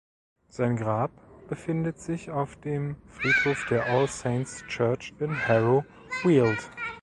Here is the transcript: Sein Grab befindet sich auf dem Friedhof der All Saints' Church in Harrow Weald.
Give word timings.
Sein 0.49 0.77
Grab 0.77 1.11
befindet 1.47 1.99
sich 1.99 2.31
auf 2.31 2.55
dem 2.61 2.95
Friedhof 3.07 3.67
der 3.69 3.85
All 3.85 4.07
Saints' 4.07 4.65
Church 4.67 5.13
in 5.19 5.29
Harrow 5.47 5.85
Weald. 6.23 6.71